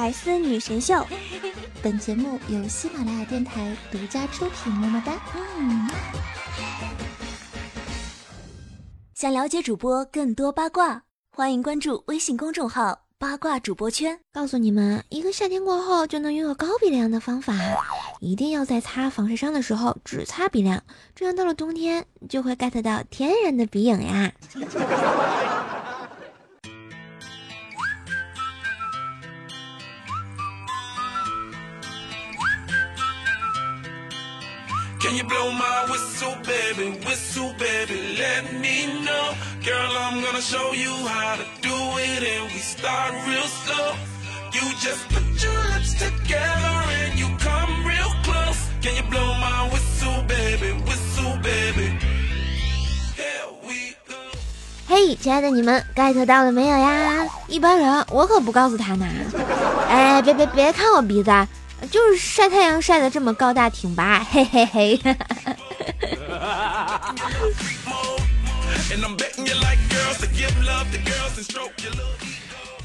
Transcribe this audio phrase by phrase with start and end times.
[0.00, 1.04] 百思女神秀，
[1.82, 4.72] 本节目由喜马拉雅电台独家出品。
[4.72, 5.20] 么么哒！
[5.34, 5.90] 嗯。
[9.12, 11.02] 想了解主播更多八卦，
[11.34, 14.20] 欢迎关注微信公众号“八卦主播圈”。
[14.32, 17.52] 告诉你们一个夏天过后就能拥有高鼻梁的方法：
[18.20, 20.80] 一定要在擦防晒霜的时候只擦鼻梁，
[21.16, 24.32] 这样到了冬天就会 get 到天然的鼻影呀。
[35.08, 36.98] Can you blow my whistle, baby?
[37.06, 38.76] Whistle, baby, let me
[39.06, 39.32] know.
[39.64, 43.96] Girl, I'm gonna show you how to do it, and we start real slow.
[44.52, 48.60] You just put your lips together and you come real close.
[48.82, 50.76] Can you blow my whistle, baby?
[50.84, 51.96] Whistle, baby.
[53.16, 54.14] Here we go.
[54.88, 57.26] 嘿，亲爱的你们，get 到了没有呀？
[57.46, 59.06] 一般人我可不告诉他呢。
[59.88, 61.30] 哎，别别别看我鼻子。
[61.90, 65.00] 就是晒太阳晒的这么高大挺拔，嘿嘿嘿。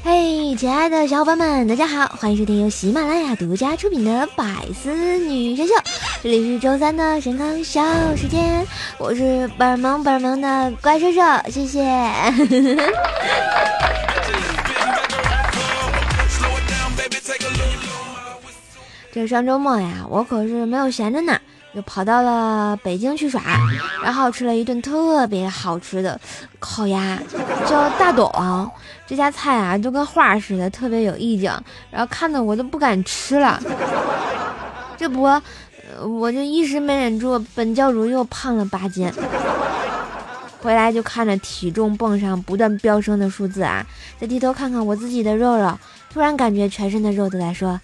[0.04, 5.74] 嘿，亲爱的小伙伴们，大家好，欢迎收听由喜马拉雅独家出品的《百思女神秀》，
[6.22, 7.82] 这里是周三的神康小
[8.14, 8.66] 时间，
[8.98, 11.80] 我是本萌本萌的怪兽兽，谢谢。
[19.26, 21.38] 上周末呀，我可是没有闲着呢，
[21.74, 23.42] 就跑到了北京去耍，
[24.02, 26.20] 然后吃了一顿特别好吃的
[26.58, 27.18] 烤鸭，
[27.66, 28.30] 叫大董。
[29.06, 31.52] 这家菜啊，就跟画似的，特别有意境，
[31.90, 33.60] 然后看的我都不敢吃了。
[34.96, 35.22] 这不，
[36.02, 39.12] 我就一时没忍住，本教主又胖了八斤。
[40.62, 43.84] 回来就看着体重泵上不断飙升的数字啊，
[44.18, 45.78] 再低头看看我自己的肉肉，
[46.10, 47.78] 突然感觉全身的肉都在说：“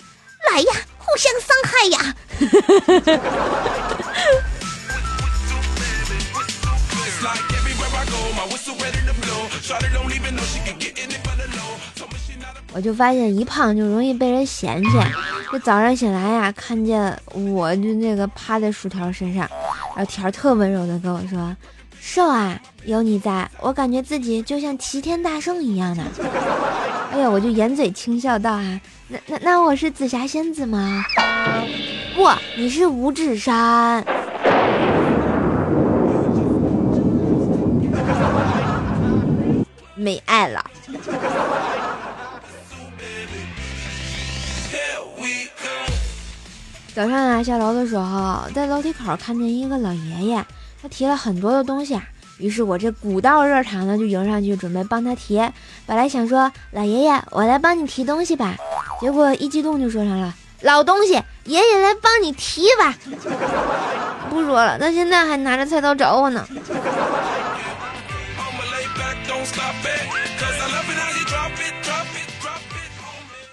[0.51, 0.67] 来呀！”
[1.11, 2.15] 互相伤害呀！
[12.73, 14.91] 我就发现一胖就容易被人嫌弃。
[15.51, 19.51] 这早上醒来呀，看见我就那个趴在薯条身上，
[19.97, 21.57] 然后条特温柔的跟我说
[22.01, 26.05] ：“瘦啊，有你在我感觉自己就像齐天大圣一样的。”
[27.11, 28.81] 哎呀，我就掩嘴轻笑道：“啊，
[29.13, 31.05] 那那那我是紫霞仙子吗？
[32.15, 34.05] 不，你是五指山。
[39.97, 40.65] 没爱了。”
[46.95, 50.45] 早上啊，下楼的时候，在楼梯口看见一个老爷爷，
[50.81, 52.05] 他提了很多的东西啊。
[52.41, 55.39] 于是我这古道热肠呢，就迎上去准备帮他提。
[55.87, 58.57] 本来想说老爷爷，我来帮你提东西吧，
[58.99, 61.13] 结果一激动就说上了老东西，
[61.45, 62.95] 爷爷来帮你提吧。
[64.31, 66.47] 不说了，他现在还拿着菜刀找我呢。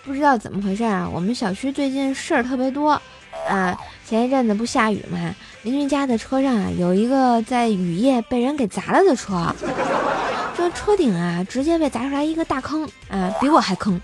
[0.05, 3.01] 不知道怎么回事啊，我们小区最近事儿特别多。
[3.49, 5.33] 啊，前一阵子不下雨吗？
[5.67, 9.53] 邻居家的车上啊，有一个在雨夜被人给砸了的车，
[10.55, 13.99] 这车顶啊直接被砸出来一个大坑啊，比我还坑，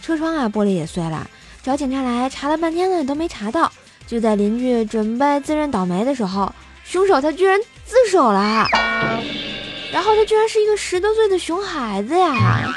[0.00, 1.28] 车窗啊玻璃也碎了。
[1.60, 3.70] 找警察来查了半天呢，都没查到。
[4.06, 8.68] 就在邻居准备自认倒霉的时候，凶手他居然自首了，
[9.92, 12.72] 然后他居然是一个十多岁的熊孩子呀，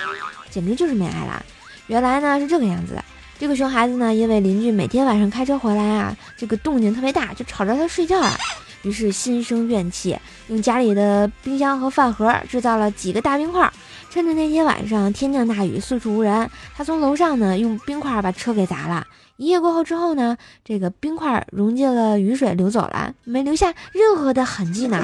[0.50, 1.46] 简直就是没爱了。
[1.86, 3.06] 原来呢是这个样子的。
[3.42, 8.38] 这个熊孩子呢，因为邻居每天晚上开车回来啊，这个动静特别大，就吵着他睡觉啊，
[8.84, 10.16] 于是心生怨气，
[10.50, 13.68] 用家里的冰箱和饭盒制造了几个大冰块，
[14.12, 19.08] 趁着那天晚上天降大雨，四处无人，他从楼上呢用冰块把车给砸了。
[19.38, 25.04] 一夜过后之后呢，这个冰块溶进了雨水流走了，没留下任何的痕迹呢。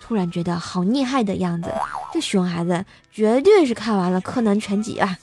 [0.00, 1.70] 突然觉得好厉害的样子，
[2.12, 5.16] 这熊孩子绝对是看完了柯南全集啊！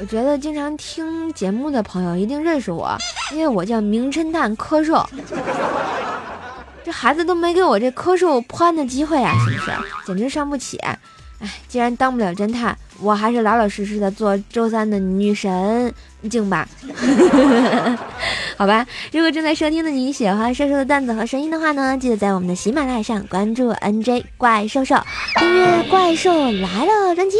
[0.00, 2.96] 我觉得经常听节目的朋友一定认识我，
[3.32, 5.04] 因为我叫名侦探柯受。
[6.84, 9.72] 这孩子都没给我这柯受破案的机会啊，是不是？
[10.06, 10.76] 简直伤不起！
[10.78, 10.98] 哎，
[11.66, 15.92] 既然当不了侦探，我还是老老实实的做周三的女神
[16.30, 16.68] 静吧。
[18.56, 24.96] 好吧，如果正在收听的你喜欢瘦瘦的段子和声音的话呢，记得在我们的喜马拉雅上关注 NJ 怪兽兽，
[25.38, 27.38] 订阅《怪兽来了》专辑。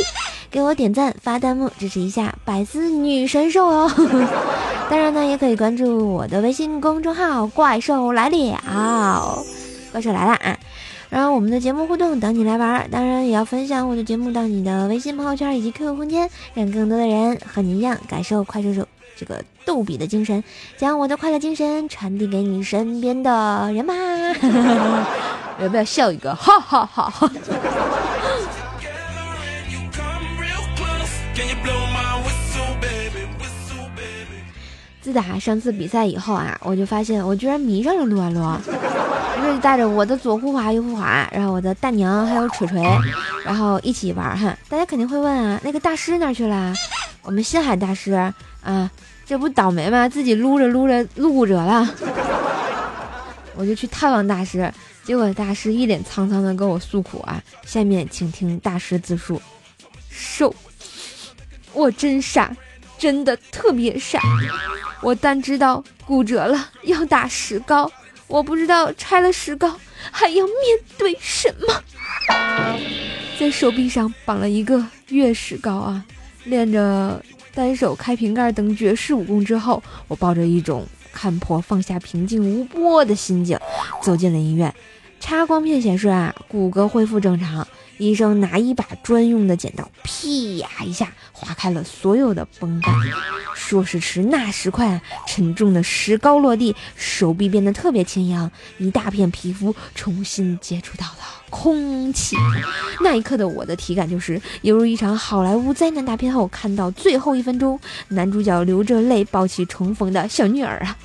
[0.51, 3.91] 给我点赞发弹幕支持一下百思女神兽哦。
[4.91, 9.45] 当然呢，也可以关注我的微信公众号“怪兽来了”，
[9.91, 10.57] 怪兽来了啊！
[11.15, 18.85] 然后我们的节目互动等你来玩，当然也要分享我的节目到你的微信朋友圈以及 QQ 空间，让更多的人和你一样感受快手手
[19.15, 20.43] 这个逗比的精神，
[20.77, 23.95] 将我的快乐精神传递给你身边的人吧。
[25.63, 26.35] 要不要笑一个？
[26.35, 27.31] 哈哈哈！
[35.05, 38.41] 自打上次比赛以后啊，我就发现我居然迷上了撸啊撸，
[39.37, 42.83] 就是带着我的左护华、右护华，然后我的大娘还有锤锤，
[43.45, 44.57] 然后一起玩哈。
[44.67, 46.73] 大家肯定会问啊，那个大师哪去了？
[47.21, 48.13] 我们心海大师
[48.63, 48.91] 啊，
[49.27, 50.09] 这不倒霉吗？
[50.09, 51.87] 自己撸着撸着撸骨折了。
[53.55, 54.73] 我就去探望大师，
[55.05, 57.43] 结果大师一脸沧桑的跟我诉苦啊。
[57.67, 59.39] 下面请听大师自述：
[60.09, 60.55] 瘦，
[61.75, 62.51] 我真傻，
[62.99, 64.19] 真的特别傻。
[65.05, 67.93] 我但知道骨折了要打石膏，
[68.27, 69.79] 我不知道拆了石膏
[70.11, 70.57] 还要面
[70.97, 71.83] 对什么。
[73.39, 76.03] 在手臂上绑了一个月石膏啊，
[76.45, 77.23] 练着
[77.55, 83.59] 单手开瓶盖等绝世武功之后，我抱着一种看破放下平静无波的心境
[84.01, 84.75] 走进了医院。
[85.21, 87.67] 插光片显示啊，骨骼恢复正常。
[87.99, 92.93] 医生拿一把专用的剪刀，劈呀一下划开了所有的绷带。
[93.55, 101.19] 说时迟，那时快，沉重的石膏落地，手臂变得特别轻盈，一大片皮肤重新接触到了
[101.49, 102.37] 空气。
[103.01, 110.97] 那一刻的我的体感就是，犹如一场好莱坞灾难大片后看到最后一分钟，男主角流着泪抱起重逢的小女儿啊。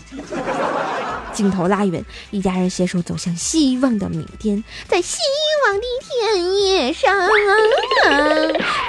[1.34, 5.18] 镜头拉远，一家人携手走向希望的明天，在希
[5.66, 7.30] 望的田野上。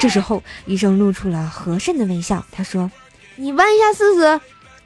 [0.01, 2.91] 这时候，医生露出了和善的微笑，他说
[3.37, 4.41] ：“你弯一下试试。”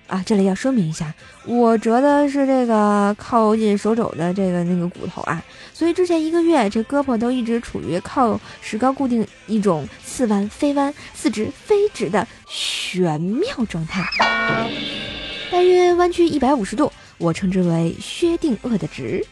[0.06, 1.14] 啊，这里要说明一下，
[1.46, 5.42] 我折的是这个靠近手肘的这个那个骨头啊，
[5.72, 14.04] 所以之前一个月这胳膊都一直处于靠石膏固定一种似弯非弯、似直非直的玄妙状态，
[15.50, 16.92] 大约弯曲一百五十度。
[17.18, 19.24] 我称之为薛定谔的直。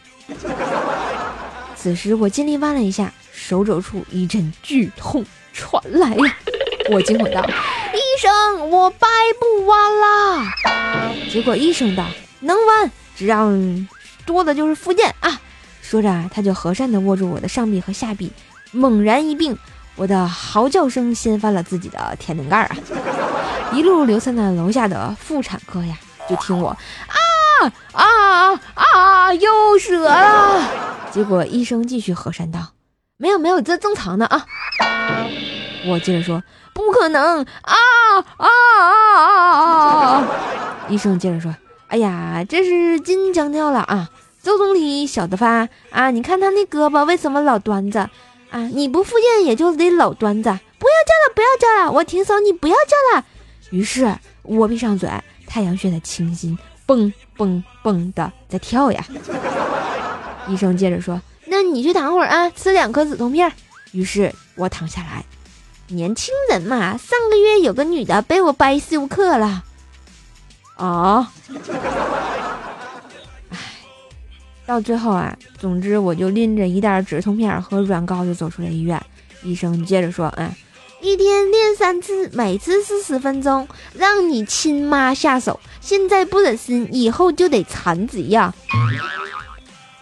[1.75, 6.37] 此时我尽力弯了一下，手肘处一阵剧痛传来呀！
[6.91, 7.41] 我惊魂道
[7.93, 9.07] ：“医生，我掰
[9.39, 10.53] 不弯啦！”
[11.31, 12.05] 结果医生道
[12.41, 13.51] ：“能弯，只要
[14.25, 15.41] 多的就是附件啊！”
[15.81, 18.31] 说着，他就和善地握住我的上臂和下臂，
[18.71, 19.57] 猛然一并，
[19.95, 22.77] 我的嚎叫声掀翻了自己的天灵盖啊！
[23.73, 25.97] 一路流散到楼下的妇产科呀，
[26.29, 27.15] 就听我啊！
[27.61, 29.33] 啊啊啊！
[29.33, 30.69] 又折了。
[31.11, 32.73] 结果医生继续和善道
[33.17, 34.45] ：“没有没有，这正常的啊。”
[35.85, 37.43] 我接着说：“不可能！
[37.43, 37.75] 啊
[38.37, 38.47] 啊啊
[39.17, 40.27] 啊啊！”
[40.89, 41.55] 医生接着说
[41.87, 44.09] ：“哎呀，这是筋僵掉了啊！
[44.41, 45.69] 周总理晓得吧？
[45.91, 48.09] 啊，你看他那胳膊为什么老端着？
[48.49, 50.51] 啊，你不复健也就得老端着。
[50.79, 53.25] 不要叫了，不要叫了，我停手，你不要叫了。”
[53.71, 55.09] 于是我闭上嘴，
[55.47, 56.57] 太阳穴的清新。
[56.85, 59.05] 蹦蹦蹦的在跳呀！
[60.47, 63.51] 医生接着说：“那你去躺会儿啊，吃两颗止痛片。”
[63.93, 65.23] 于是我躺下来。
[65.87, 69.63] 年轻人嘛，上个月有个女的被我掰休克了。
[70.75, 71.31] 啊！
[73.49, 73.57] 唉，
[74.65, 79.01] 到最后啊，总之我就拎着一袋止痛片和软膏就走出了医院。
[79.43, 80.49] 医生接着说：“嗯。”
[81.03, 85.59] 一天练三次，每次四十分钟，让你亲妈下手。
[85.81, 88.53] 现在不忍心，以后就得残疾呀！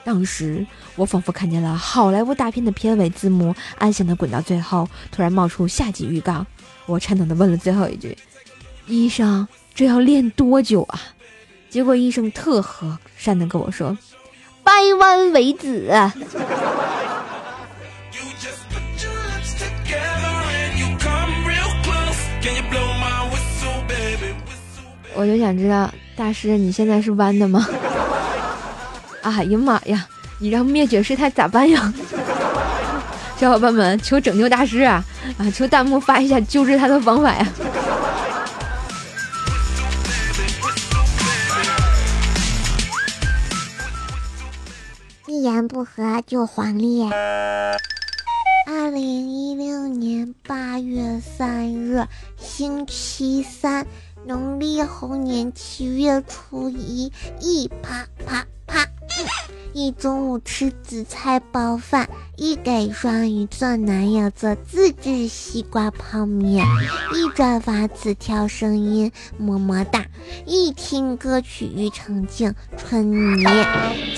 [0.04, 0.64] 当时
[0.96, 6.46] 我仿佛看见了好莱坞大片的片尾字幕，安详的滚到最后，突然冒出下集预告。
[6.86, 8.16] 我颤抖的问了最后一句
[8.86, 11.02] ：“医生，这要练多久啊？”
[11.68, 13.98] 结果医生特和善的跟我说
[14.64, 15.90] ：“掰弯为止。”
[25.16, 27.68] 我就想知道，大师你现在是弯的吗？
[29.24, 30.08] 哎呀妈呀！
[30.40, 31.94] 你让灭绝师太咋办呀？
[33.38, 35.04] 小伙伴们，求拯救大师啊！
[35.38, 37.48] 啊，求弹幕发一下救治他的方法呀！
[45.28, 47.08] 一言不合就黄历。
[48.68, 52.06] 二零一六年八月三日，
[52.38, 53.86] 星期三。
[54.24, 58.88] 农历猴年七月初一，一啪啪啪，
[59.74, 66.66] 一中午吃紫菜包饭，一给双鱼座男友做自制西瓜泡面，
[67.16, 70.06] 一转发此条声音么么哒，
[70.46, 73.46] 一听歌曲庾澄庆春泥，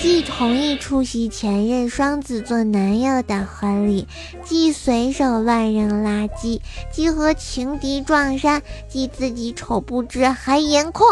[0.00, 4.08] 既同意出席前任双子座男友的婚礼，
[4.44, 6.60] 既随手乱扔垃圾，
[6.92, 11.06] 既和情敌撞衫，既自己丑不知还颜控，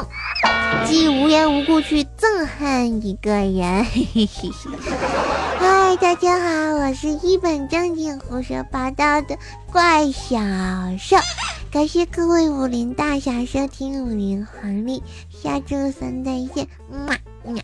[0.89, 3.85] 既无缘无故去憎恨一个人。
[3.85, 4.49] 嘿嘿嘿
[5.61, 9.39] 嗨，大家好，我是一本正经胡说八道的
[9.71, 10.39] 怪小
[10.99, 11.17] 兽，
[11.71, 17.61] 感谢各位武林大侠收听武林黄历，下周三再见，么么。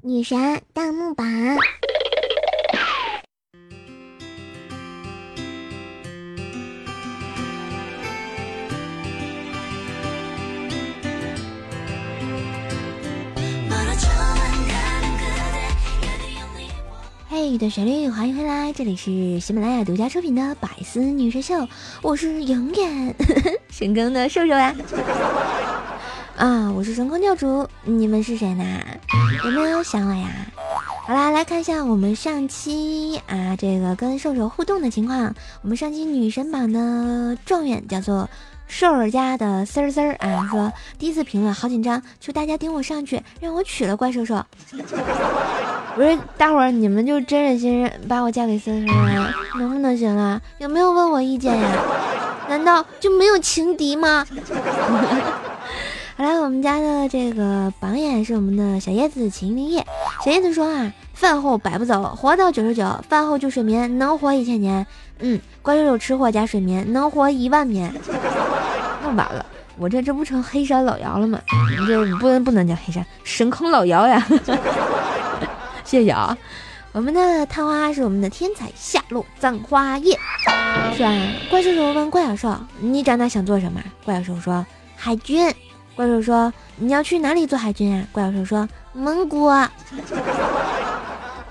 [0.00, 1.26] 女神弹幕榜。
[17.42, 21.54] 嘿的旋律，欢迎回来，这里是喜马拉雅独家出品的《百思女神秀》，
[22.02, 23.14] 我是永远
[23.72, 24.76] 深坑的瘦瘦呀。
[26.36, 28.62] 啊，我是深坑教主，你们是谁呢？
[29.42, 30.28] 有没有想我呀？
[31.06, 35.34] 好啦，来看一下我们上期啊这个跟瘦瘦互动的情况。
[35.62, 38.28] 我们上期女神榜的状元叫做
[38.70, 44.42] 瘦儿家的丝儿丝儿啊，说第一次评论好紧张，求大家顶我上去，让我娶了怪兽兽。
[45.96, 49.34] 不是，大伙儿你们就真忍心把我嫁给丝丝啊？
[49.58, 50.40] 能不能行啊？
[50.58, 51.68] 有没有问我意见呀？
[52.48, 54.24] 难道就没有情敌吗？
[56.16, 59.84] 好了，我们家的这个榜眼是我们的小叶子秦林叶。
[60.24, 64.86] 小叶子说啊，饭后百步走，活到九十九；饭后就睡眠，能活一千年。
[65.22, 67.92] 嗯，怪兽兽吃货加睡眠，能活一万年。
[69.14, 69.44] 完了，
[69.76, 71.40] 我这这不成黑山老妖了吗？
[71.70, 74.24] 你这不能不能叫黑山，神坑老妖呀！
[75.84, 76.36] 谢谢啊，
[76.92, 80.16] 我们的探花是我们的天才夏洛葬花叶，
[80.96, 81.12] 是吧？
[81.50, 84.64] 怪兽兽问怪小兽：“你长大想做什么？”怪小兽说
[84.96, 85.52] ：“海军。”
[85.96, 89.46] 怪兽说：“你要去哪里做海军啊？”怪小兽说：“蒙古。”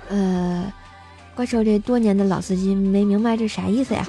[0.10, 0.74] 呃，
[1.36, 4.04] 怪兽这多年的老司机没明白这啥意思呀？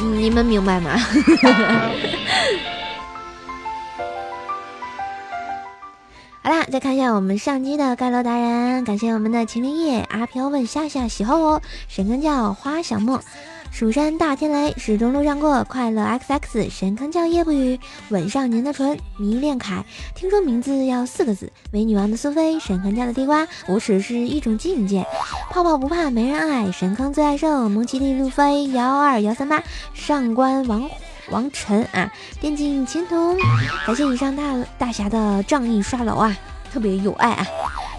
[0.00, 0.96] 你们明白吗？
[6.42, 13.20] 好啦，再看一下我们上期的盖楼达人，感谢我们的秦林叶、阿飘问夏夏喜欢我，神坑叫花小莫，
[13.76, 17.78] 蜀山大天雷始终路上过，快乐 xx 神坑叫夜不语，
[18.08, 25.04] 吻上您的唇，迷恋凯，听说名字要四个字，美女王的苏菲，神坑叫的地瓜，无耻是一种境界，
[25.50, 30.88] 泡泡不怕没人爱，神坑最爱受，蒙奇力路飞幺二幺三八，上官王。
[31.28, 33.36] 王晨啊，电竞青铜，
[33.86, 36.34] 感谢以上大大侠的仗义刷楼啊，
[36.72, 37.46] 特别有爱啊！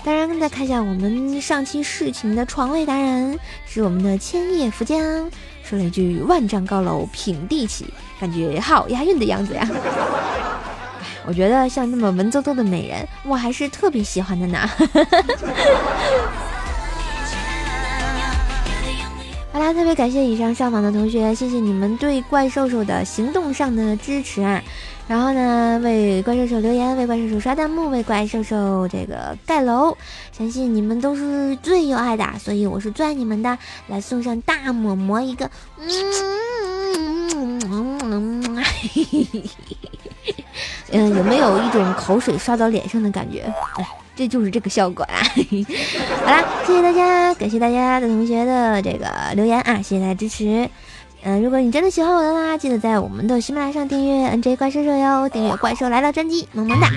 [0.04, 5.30] 当然，再看一下我们上期侍寝的床位达人是我们的千叶福江，
[5.68, 7.86] 说了一句“万丈高楼平地起”，
[8.22, 9.68] 感觉好押韵的样子呀！
[11.26, 14.70] 我觉得像那么文绉绉的美人，我还是特别喜欢的呢。
[19.58, 24.64] 好啦，特别感谢以上上榜的同学，谢谢你们对怪兽兽的行动上的支持啊！
[25.08, 29.98] 然后呢，为怪兽兽留言，为怪兽兽刷弹幕，为怪兽兽这个盖楼，
[30.32, 35.50] 相信你们都是最有爱的，所以我是最爱你们的，来送上大抹膜一个，
[35.80, 37.60] 嗯，
[40.92, 43.52] 嗯，有没有一种口水刷到脸上的感觉？
[44.18, 45.22] 这就是这个效果啊！
[46.26, 50.68] 好啦，谢谢大家，感谢大家的同学的这个留言啊，谢谢大家支持。
[51.24, 56.90] 嗯，如果你真的喜欢我的话，记得在我们的喜马拉雅上订阅 NJ 怪兽兽哟，订阅怪兽来了专辑，萌萌哒。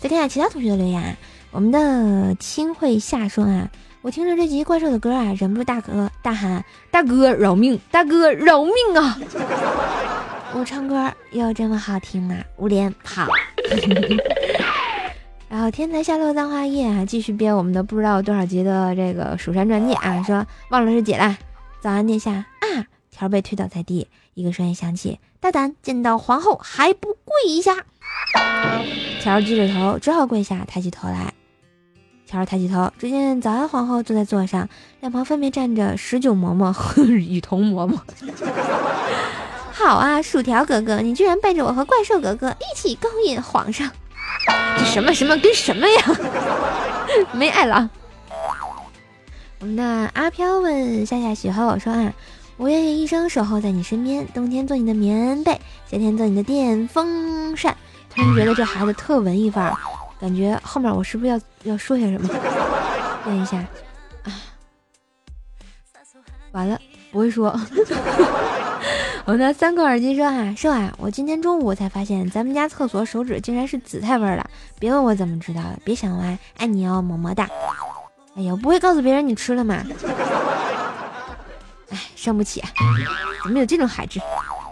[0.00, 1.16] 再看一下其他同学的留言，啊，
[1.52, 3.68] 我们的清慧夏说啊，
[4.02, 7.78] 我听着这集怪兽的歌啊，忍不住大哥大喊：“大哥饶命！
[7.90, 9.18] 大哥饶命啊！”
[10.54, 12.36] 我唱歌有这么好听吗？
[12.56, 13.26] 无脸跑。
[15.48, 21.38] 然后天才下落葬花叶啊，继续编我们的不知道多少集的这个蜀山传记啊，说忘了是姐了。
[21.80, 27.76] 早安殿下啊，条被推倒在地，一个声音响起：大胆见到皇后还不跪一下？
[29.22, 31.32] 条低着头，只好跪下，抬起头来。
[32.26, 34.68] 条抬起头，只见早安皇后坐在座上，
[35.00, 37.98] 两旁分别站着十九嬷嬷和雨桐嬷嬷。
[39.72, 43.90] 好啊，薯条哥哥，你居然背着我和怪兽哥哥一起勾引皇上！
[44.78, 46.02] 这什么什么跟什么呀？
[47.32, 47.88] 没爱了。
[49.60, 52.12] 我们的阿飘问夏夏喜欢我说啊，
[52.56, 55.52] 我愿意一生守候在你身边，冬天做你的棉被，
[55.90, 57.76] 夏天做你的电风扇。
[58.08, 59.76] 突然觉得这孩子特文艺范儿，
[60.20, 62.28] 感觉后面我是不是要要说些什么？
[63.26, 63.56] 问一下，
[64.22, 64.32] 啊，
[66.52, 67.50] 完了，不会说。
[69.28, 77.46] 我的三个耳机说啊，瘦啊，我今天中午才发现咱们家厕所手指竟然是紫菜味儿的，别问我怎么知道的，别想歪，爱你哦，么么哒。
[78.36, 79.84] 哎呀，不会告诉别人你吃了吗？
[81.90, 82.62] 哎，伤不起，
[83.44, 84.18] 怎么有这种孩子？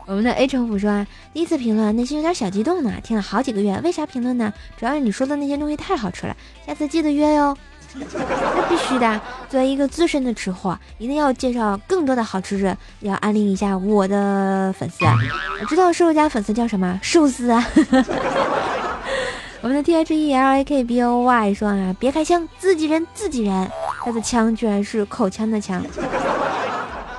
[0.07, 4.51] 我们的 A 城府说啊，第一次评论，内心有点小激动呢，听了好几个月，为啥评论呢？
[4.79, 6.35] 主要是你说的那些东西太好吃了，
[6.67, 7.55] 下次记得约哟。
[8.15, 15.05] 那必须的，作为一个资深的吃货，一定要介绍更多的好吃的，要安利一下我的粉丝。
[15.05, 16.99] 我知道瘦瘦家粉丝叫什么？
[17.03, 17.67] 寿司啊！
[19.63, 23.71] 我们的 T H E L A K B O Y 说啊，别开枪，自己人自己人。
[24.05, 25.83] 他的枪居然是口腔的枪，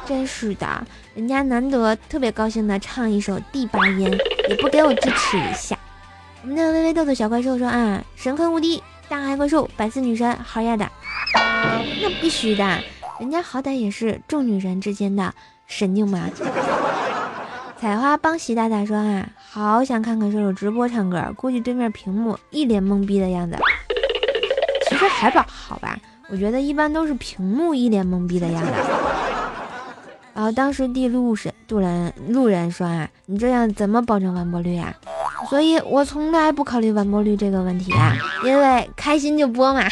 [0.06, 0.66] 真是的，
[1.14, 4.18] 人家难得特别高兴的唱一首第八音，
[4.48, 5.78] 也不给我支持一下。
[6.44, 8.82] 我们的微微豆豆小怪兽说啊，神坑无敌。
[9.10, 10.86] 大海怪兽，百思女神，好呀的，
[12.02, 12.80] 那必须的，
[13.20, 15.34] 人家好歹也是众女神之间的
[15.66, 16.30] 神经嘛。
[17.80, 23.58] 采花帮喜大大说啊，好想看看射手直播唱歌，估计对面屏幕一脸懵逼的样子。
[24.90, 25.98] 其实还吧，好吧，
[26.30, 28.72] 我觉得一般都是屏幕一脸懵逼的样子。
[30.34, 34.94] 然后当时地路是路人路人说啊，你这样怎么保证完播率啊？
[35.50, 39.88] 所以我从来不考虑完播率这个问题啊，因为开心就播嘛。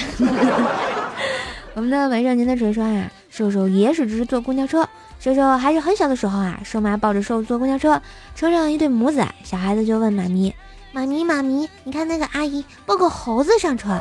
[1.76, 4.88] 我们的晚上您的锤说啊，瘦瘦也是只坐公交车。
[5.20, 8.02] 瘦瘦还是很小的时候啊，瘦妈抱着瘦坐公交车，
[8.36, 10.54] 车上一对母子，小孩子就问妈咪
[10.94, 14.00] ：“妈咪妈咪，你看那个阿姨抱个猴子上车。”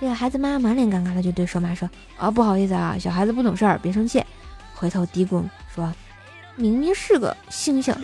[0.00, 4.22] 这个孩子妈满脸尴尬的就对瘦妈说：“啊，不好意思啊，小孩子不懂事儿，别生气。”
[4.74, 5.92] 回头嘀咕说
[6.56, 7.94] ：“明明是个猩猩。”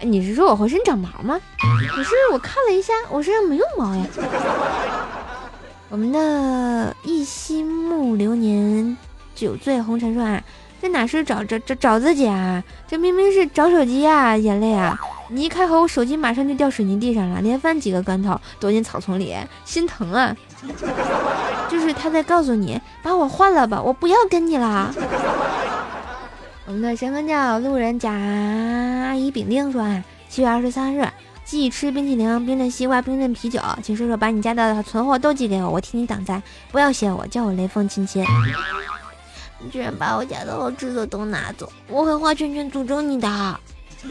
[0.00, 1.40] 你是说我浑身长毛吗？
[1.88, 4.06] 可是我看了一下，我身上没有毛呀。
[5.88, 8.96] 我们的一心木流年
[9.34, 10.42] 酒醉红尘说啊，
[10.82, 12.62] 这哪是找找找找自己啊？
[12.86, 14.36] 这明明是找手机啊！
[14.36, 14.98] 眼泪啊！
[15.30, 20.36] 你一开口，我手机马上就掉水泥地上了，连翻几个跟头，躲进草丛里，心疼啊！
[21.70, 24.92] 就是他在告诉你，把我换了吧，我不要跟你了。
[26.66, 31.06] 我们的神坑教路人甲阿姨丙丁说啊，七月二十三日
[31.44, 36.42] 忌吃冰淇淋、冰镇西瓜、冰镇啤酒，请叔叔把你家的存货都寄给我，我替你挡灾。
[36.72, 38.24] 不要谢我，叫我雷锋亲亲。
[39.58, 43.60] 你居然把我家的好吃的都拿走，我会画圈圈诅咒你的。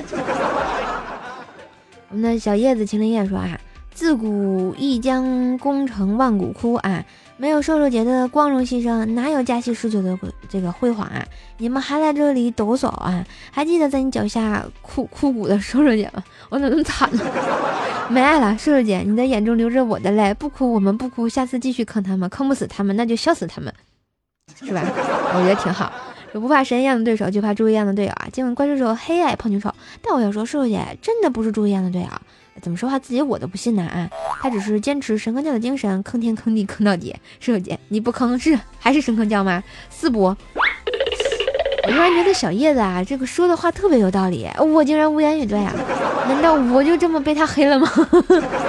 [2.09, 3.59] 我们的小叶子秦林叶说啊，
[3.93, 7.03] 自古一将功成万骨枯啊。
[7.36, 11.25] 没有瘦瘦姐的光荣牺牲，哪有佳期十九的这个辉煌啊？
[11.58, 13.25] 你们还在这里抖擞啊？
[13.51, 16.23] 还记得在你脚下枯枯骨的瘦瘦姐吗？
[16.49, 17.25] 我怎么那么惨呢？
[18.10, 23.73] 没爱了，瘦瘦姐，你的眼中流着我的泪，不哭，我们不哭，下次继续坑他们，坑不死他们，那就笑死他们，
[24.63, 24.82] 是吧？
[25.36, 25.91] 我觉得挺好。
[26.32, 28.27] 不怕神一样的对手，就怕猪一样的队友啊！
[28.32, 32.08] 尽管怪兽手黑矮胖牛丑，但我要说，瘦瘦姐真的不是猪一样的队友。
[32.61, 34.09] 怎么说话自己我都不信呢啊！
[34.41, 37.15] 他只是坚持神坑教的精神，坑天坑地坑到底。
[37.39, 39.63] 射手姐，你不坑是还是神坑教吗？
[39.89, 40.23] 四不？
[41.85, 45.73] 我突然觉得小叶子啊，这个说的话特别有道理，我竟然无言以对啊！
[46.27, 47.89] 难道我就这么被他黑了吗？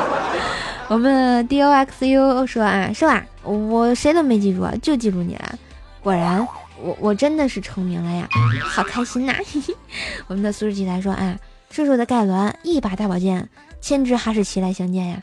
[0.89, 3.25] 我们 D O X U 说啊，是吧？
[3.43, 5.59] 我谁都没记住，就记住你了。
[6.03, 6.47] 果然，
[6.83, 8.29] 我我真的是成名了呀，
[8.61, 9.35] 好开心呐！
[10.27, 11.39] 我们的苏十七来说啊，
[11.71, 13.49] 射手的盖伦一把大宝剑。
[13.85, 15.23] 千只哈士奇来相见呀！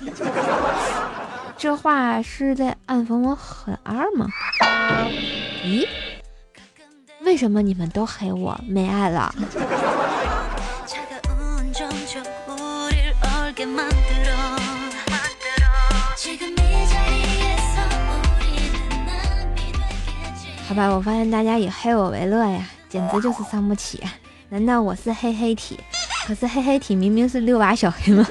[1.56, 4.28] 这话是在暗讽我很二吗？
[5.64, 5.88] 咦？
[7.22, 9.34] 为什么你们都黑我没爱了？
[20.68, 24.04] 好吧，我发现大家以黑我为乐呀，简直就是伤不起。
[24.50, 25.80] 难道我是黑黑体？
[26.26, 28.26] 可是黑黑体明明是六把小黑吗？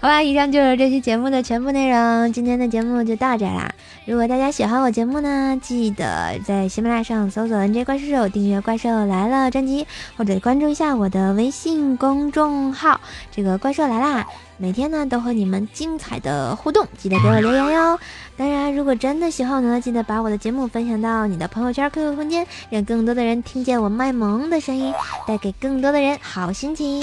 [0.00, 2.32] 好吧，以上就是这期节目的全部内容。
[2.32, 3.72] 今天的节目就到这啦。
[4.04, 14.26] 如果大家喜欢我节目呢，记得在喜马拉雅上搜索 “NJ 怪兽”，订阅《怪兽来了》专辑，或者关注一下我的微信公众号“这个怪兽来啦”。
[14.58, 17.98] 每天呢都和你们精彩的互动，记得给我留言哟。
[18.36, 24.92] 当然，如果真的喜欢我呢，记得把我的节目分享到你的朋友圈、QQ 空间，让更多的人听见我卖萌的声音，
[25.26, 27.02] 带给更多的人好心情。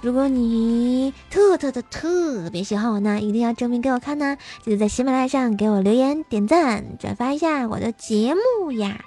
[0.00, 9.00] 如果你特特的特别喜欢我呢，一定要证明给我看呢，记得在喜马拉雅上给我留言、点赞、转发一下我的节目呀。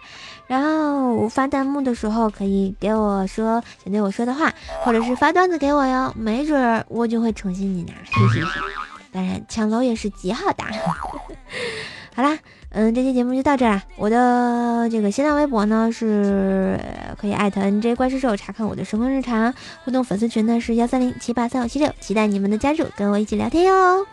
[0.48, 7.94] 然后发弹幕的时候可以给我说想对我说的话，或者是发段子给我哟，没准儿我就会宠幸你呢。
[8.12, 8.62] 嘿嘿嘿
[9.12, 10.64] 当然，抢楼也是极好的。
[12.16, 12.38] 好啦，
[12.70, 13.82] 嗯，这期节目就到这啦。
[13.96, 16.80] 我的这个新浪微博呢是
[17.18, 19.54] 可以艾特 NJ 怪兽兽查看我的生活日常，
[19.86, 24.06] 互动粉丝群呢是幺三零七八三五七六，期待你们的加入，跟我一起聊天哟。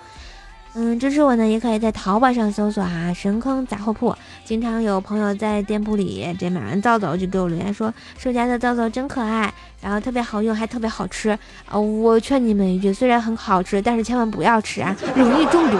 [0.78, 4.14] 嗯，支持我呢，也可以在淘宝上搜索哈“神坑杂货铺”。
[4.44, 11.30] 经常有朋友在店铺里这买完皂皂就给我留言说，售家的皂皂真可爱，然后特别好用，还特别好吃
[11.66, 11.78] 啊！
[11.78, 15.78] 我劝你们一句，虽然很好吃，但是千万不要吃啊，容易中毒。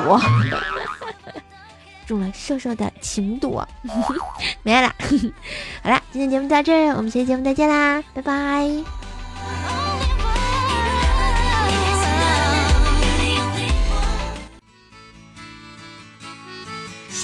[2.07, 3.61] 中了瘦瘦的情毒，
[4.65, 4.95] 没了。
[5.83, 9.06] 好啦，今天节目到这儿，我们下期节目再见啦，拜拜。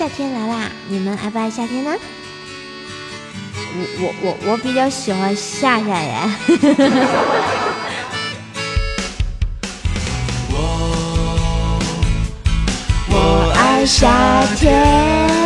[0.03, 1.93] 夏天来啦，你们爱不爱夏天呢？
[3.55, 6.29] 我我我我比较喜欢夏夏耶。
[13.11, 15.42] 我爱夏天，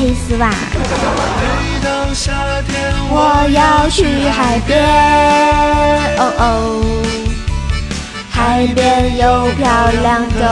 [0.00, 2.32] 黑丝袜，每到夏
[2.68, 4.78] 天，我要去海边。
[6.18, 7.02] 哦哦，
[8.30, 10.48] 海边有漂亮的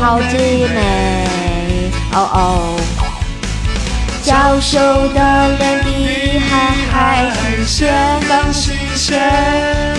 [0.00, 1.90] 好姐妹。
[2.12, 2.76] 哦哦，
[4.24, 4.80] 娇羞
[5.14, 7.94] 的脸比海还海鲜
[8.26, 9.16] 更新鲜，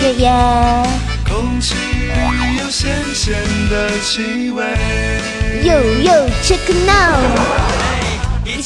[0.02, 0.30] 耶耶。
[1.26, 3.32] 空气里有咸咸
[3.70, 4.62] 的气味。
[5.64, 7.79] 哟哟，check now。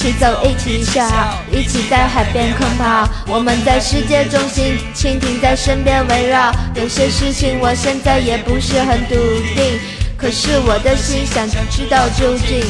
[0.05, 1.03] 一起走，一起笑，
[1.51, 3.09] 一起在海边空跑。
[3.27, 6.53] 我们在世界中心，蜻蜓在身边围绕。
[6.75, 9.15] 有些事情我现在也不是很笃
[9.57, 9.81] 定，
[10.19, 12.63] 可是我的心想知道究竟。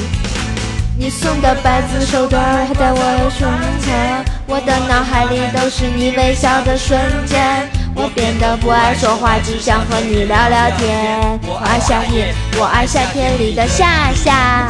[0.96, 3.50] 你送的白色手缎儿还在我胸
[3.82, 7.68] 前，我的脑海里都是你微笑的瞬间。
[7.96, 11.18] 我变得不爱说话，只想和你聊聊天。
[11.48, 14.68] 我爱夏天，我爱夏天里的夏夏。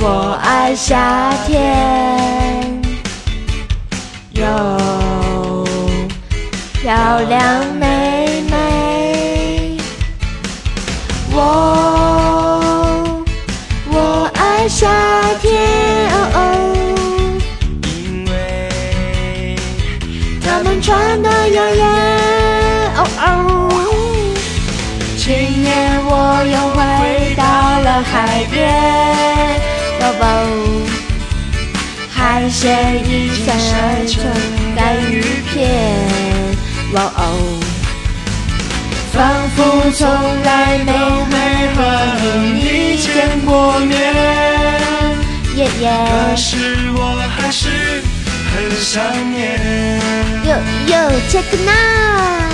[0.00, 2.82] 我爱夏天，
[4.32, 4.44] 有
[6.74, 9.78] 漂亮妹妹。
[11.32, 11.38] 我
[13.90, 14.88] 我爱夏
[15.40, 15.52] 天，
[16.12, 16.38] 哦哦，
[17.82, 19.56] 因为
[20.44, 21.84] 她们穿的耀眼，
[22.96, 23.28] 哦哦。
[25.16, 26.12] 今年我
[26.44, 27.42] 又回到
[27.80, 28.60] 了海边，
[30.14, 30.24] 宝宝，
[32.10, 34.14] 海鲜一闪而成
[34.76, 35.62] 带鱼片，
[36.92, 37.60] 哇哦，
[39.12, 39.14] 仿
[39.50, 40.02] 佛从
[40.42, 40.90] 来没
[41.30, 41.34] 没
[41.74, 41.78] 和
[42.54, 43.92] 你见过面，
[45.56, 45.90] 耶耶
[46.30, 46.56] 可是
[46.94, 47.00] 我
[47.36, 47.68] 还是
[48.52, 48.92] 很想
[49.32, 49.40] 念。
[50.44, 50.50] 哟
[50.86, 50.92] 哟
[51.28, 52.53] ，check now。